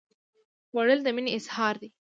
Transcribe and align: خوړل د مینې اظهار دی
خوړل 0.69 0.99
د 1.03 1.07
مینې 1.15 1.31
اظهار 1.37 1.75
دی 1.81 1.89